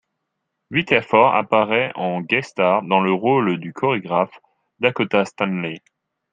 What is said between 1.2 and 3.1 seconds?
apparaît en guest star dans